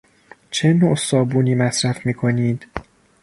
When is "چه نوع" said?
0.51-0.95